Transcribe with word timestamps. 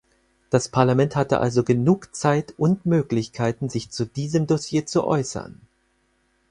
Das 0.49 0.67
Parlament 0.67 1.15
hatte 1.15 1.39
also 1.41 1.63
genug 1.63 2.15
Zeit 2.15 2.55
und 2.57 2.87
Möglichkeiten, 2.87 3.69
sich 3.69 3.91
zu 3.91 4.05
diesem 4.07 4.47
Dossier 4.47 4.87
zu 4.87 5.03
äußern! 5.03 5.61